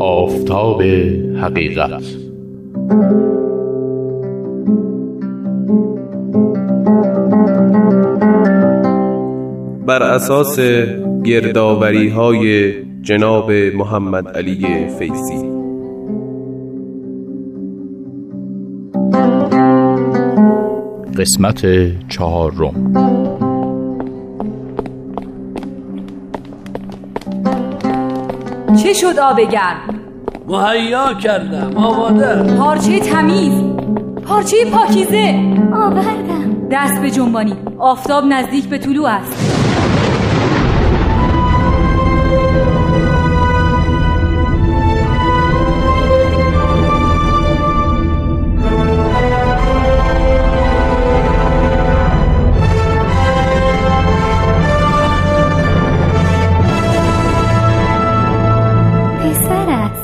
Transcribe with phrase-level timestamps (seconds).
[0.00, 0.82] آفتاب
[1.42, 2.02] حقیقت.
[9.86, 10.60] بر اساس
[11.24, 12.72] گردآوری های
[13.02, 15.52] جناب محمد علی فیضی.
[21.18, 21.66] قسمت
[22.08, 23.21] چهارم.
[28.76, 30.00] چه شد آب گرم؟
[30.48, 33.62] مهیا کردم آماده پارچه تمیز
[34.26, 35.34] پارچه پاکیزه.
[35.74, 36.68] آوردم.
[36.70, 39.32] دست به جنبانی آفتاب نزدیک به طلوع است.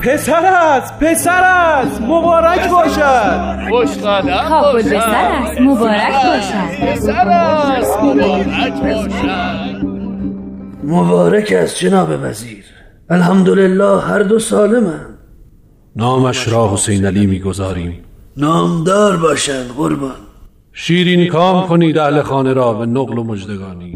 [0.01, 2.01] پسر است پسر است.
[2.01, 5.61] پسر مبارک باشد خوشقدم کابل به سر است.
[5.61, 6.93] مبارک باشد.
[6.93, 7.99] پسر است.
[8.03, 9.85] مبارک باشد.
[10.85, 12.65] مبارک است جناب وزیر.
[13.11, 15.19] الحمدلله هر دو سالمند.
[15.97, 18.05] نامش را حسین علی می‌گذاریم.
[18.37, 20.11] نامدار باشند قربان.
[20.73, 23.95] شیرین کام کنید اهل خانه را به نقل و مجدگانی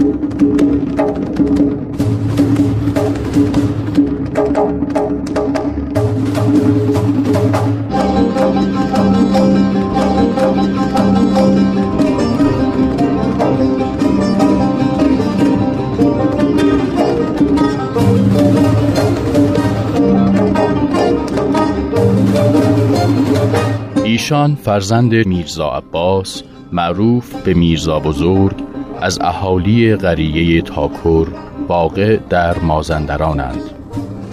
[24.33, 28.57] ایشان فرزند میرزا عباس معروف به میرزا بزرگ
[29.01, 31.27] از اهالی قریه تاکر
[31.69, 33.61] واقع در مازندرانند.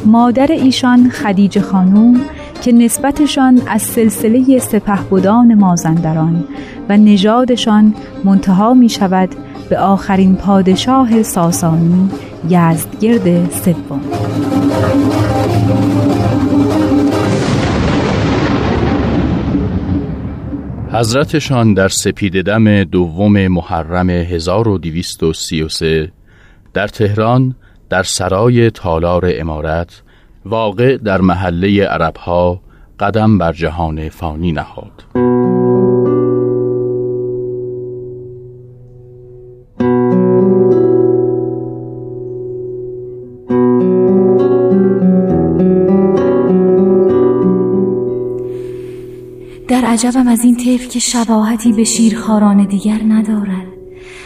[0.05, 2.21] مادر ایشان خدیجه خانوم
[2.61, 6.43] که نسبتشان از سلسله سپهبدان مازندران
[6.89, 9.29] و نژادشان منتها می شود
[9.69, 12.09] به آخرین پادشاه ساسانی
[12.49, 14.01] یزدگرد سوم.
[20.99, 26.11] حضرتشان در سپید دم دوم محرم 1233
[26.73, 27.55] در تهران
[27.89, 30.01] در سرای تالار امارت
[30.45, 32.61] واقع در محله عربها
[32.99, 35.03] قدم بر جهان فانی نهاد.
[49.89, 53.67] عجبم از این طفل که شباهتی به شیرخواران دیگر ندارد.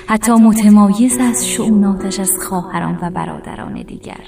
[0.07, 4.23] حتی متمایز از شعوناتش از خواهران و برادران دیگر.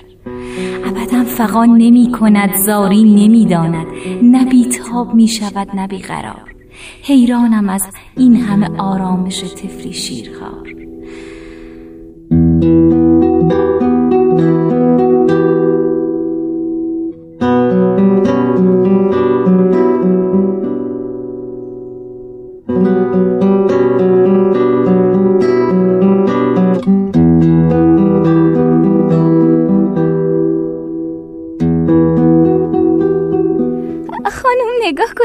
[0.86, 3.88] ابدا فقان نمی کند زاری نمی داند
[4.22, 6.56] نه بیتاب می شود نه بیقرار.
[7.04, 7.84] حیرانم از
[8.18, 10.85] این همه آرامش طفلی شیرخوار.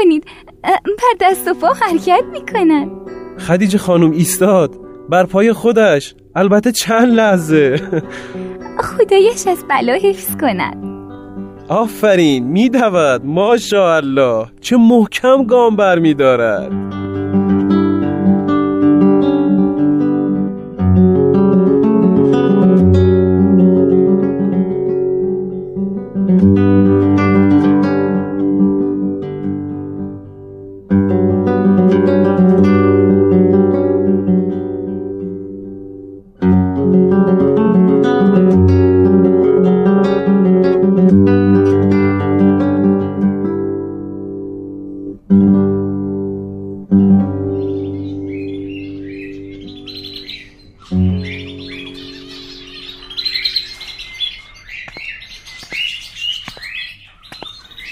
[0.03, 0.25] کنید.
[0.63, 2.89] بر دست و پا حرکت می‌کنن.
[3.47, 4.75] خدیجه خانم ایستاد.
[5.09, 6.15] بر پای خودش.
[6.35, 7.81] البته چند لحظه.
[8.79, 10.77] خدایش از بلا حفظ کند.
[11.69, 13.25] آفرین میدود.
[13.25, 14.45] ماشاءالله.
[14.61, 16.71] چه محکم گام بر میدارد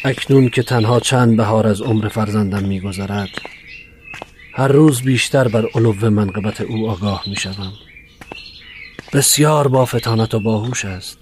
[0.09, 3.29] اکنون که تنها چند بهار از عمر فرزندم میگذرد
[4.53, 7.73] هر روز بیشتر بر علو منقبت او آگاه می‌شوم.
[9.13, 11.17] بسیار با فتانت و باهوش است.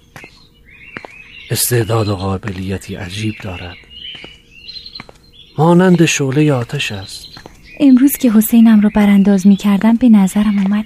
[1.52, 3.78] استعداد و قابلیتی عجیب دارد.
[5.58, 7.28] مانند شعله آتش است.
[7.80, 10.86] امروز که حسینم رو برانداز می کردم به نظرم اومد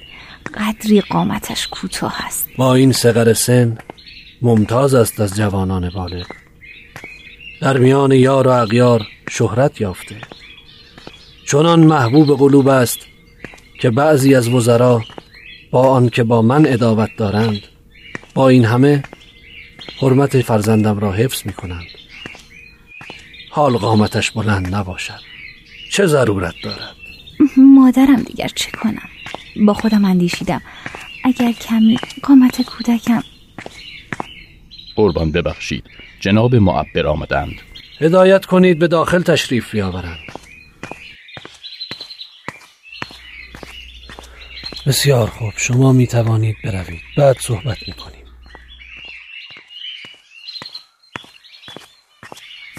[0.58, 2.50] قدری قامتش کوتاه است.
[2.58, 3.78] با این سقر سن
[4.42, 6.26] ممتاز است از جوانان بالغ.
[7.62, 10.16] در میان یار و اغیار شهرت یافته.
[11.48, 13.00] چنان محبوب قلوب است
[13.82, 15.02] که بعضی از وزرا
[15.72, 17.62] با آنکه با من اداوت دارند
[18.34, 19.04] با این همه
[20.02, 21.88] حرمت فرزندم را حفظ می کنند
[23.50, 25.20] حال قامتش بلند نباشد.
[25.92, 26.96] چه ضرورت دارد؟
[27.58, 29.10] مادرم دیگر چه کنم؟
[29.66, 30.62] با خودم اندیشیدم.
[31.24, 33.24] اگر کمی قامت کودکم
[35.02, 35.84] قربان ببخشید.
[36.20, 37.56] جناب معبر آمدند.
[38.00, 40.20] هدایت کنید به داخل تشریف بیاورند.
[44.88, 45.54] بسیار خوب.
[45.58, 47.02] شما می توانید بروید.
[47.18, 48.26] بعد صحبت می کنیم.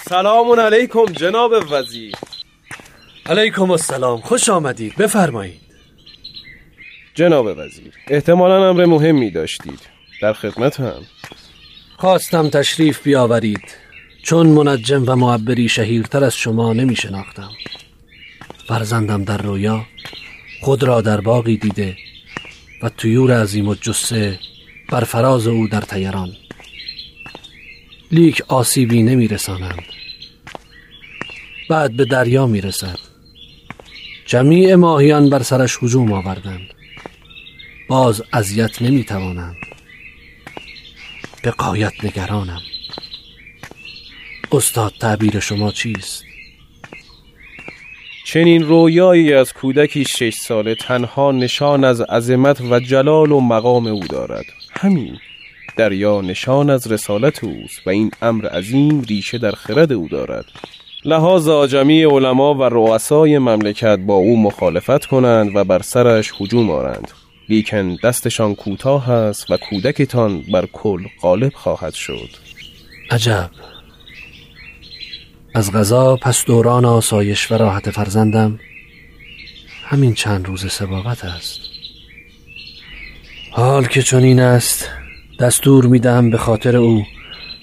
[0.08, 2.14] سلام علیکم جناب وزیر.
[3.26, 4.20] علیکم السلام.
[4.20, 4.96] خوش آمدید.
[4.96, 5.60] بفرمایید.
[7.14, 9.80] جناب وزیر احتمالا امر مهمی داشتید.
[10.22, 11.02] در خدمتم.
[12.02, 13.62] خواستم تشریف بیاورید.
[14.22, 17.50] چون منجم و معبری شهیرتر از شما نمی شناختم
[18.68, 19.86] فرزندم در رویا
[20.62, 21.96] خود را در باقی دیده
[22.82, 24.38] و تویور عظیم و جسه
[24.88, 26.32] بر فراز او در تیران
[28.12, 29.82] لیک آسیبی نمی رسانند
[31.70, 32.98] بعد به دریا می رسد
[34.26, 36.74] جمیع ماهیان بر سرش هجوم آوردند.
[37.88, 39.71] باز اذیت نمی توانند
[41.42, 42.60] به قایت نگرانم.
[44.52, 46.24] استاد تعبیر شما چیست؟
[48.26, 54.00] چنین رویایی از کودکی شش ساله تنها نشان از عظمت و جلال و مقام او
[54.00, 54.44] دارد.
[54.70, 55.18] همین
[55.76, 60.44] دریا نشان از رسالت اوست و این امر عظیم ریشه در خرد او دارد.
[61.04, 67.21] لحاظا جمعی علما و رؤسای مملکت با او مخالفت کنند و بر سرش هجوم آرند.
[67.48, 72.28] لیکن دستشان کوتاه است و کودکتان بر کل غالب خواهد شد.
[73.10, 73.50] عجب.
[75.54, 78.60] از غذا پس دوران آسایش و راحت فرزندم
[79.84, 81.60] همین چند روز سبابت است.
[83.50, 84.88] حال که چنین است
[85.40, 87.04] دستور می‌دهم به خاطر او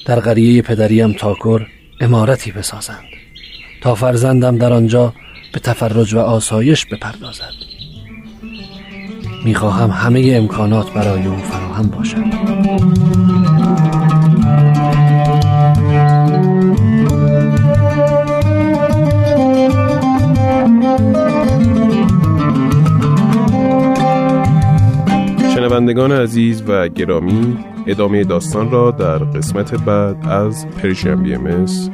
[0.05, 1.67] در قریه پدریم تاکر
[2.01, 3.03] امارتی بسازند
[3.81, 5.13] تا فرزندم در آنجا
[5.53, 7.53] به تفرج و آسایش بپردازد.
[9.45, 12.23] می‌خواهم همه امکانات برای او فراهم باشد.
[25.55, 27.57] شنوندگان عزیز و گرامی
[27.87, 31.37] ادامه داستان را در قسمت بعد از پرژن بی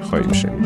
[0.01, 0.65] خواهیم شنید.